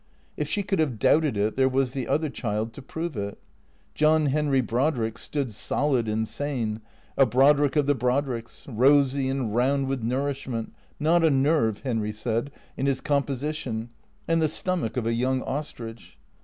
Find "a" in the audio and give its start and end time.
7.15-7.27, 11.23-11.29, 15.05-15.13